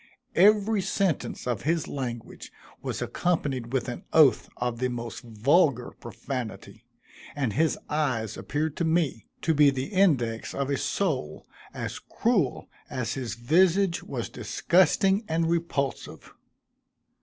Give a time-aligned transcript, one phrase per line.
[0.33, 2.51] Every sentence of his language
[2.81, 6.87] was accompanied with an oath of the most vulgar profanity,
[7.35, 12.67] and his eyes appeared to me to be the index of a soul as cruel
[12.89, 16.33] as his visage was disgusting and repulsive.